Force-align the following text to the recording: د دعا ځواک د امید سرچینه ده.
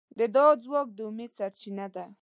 د 0.17 0.19
دعا 0.35 0.51
ځواک 0.63 0.87
د 0.97 0.99
امید 1.09 1.31
سرچینه 1.37 1.85
ده. 1.95 2.05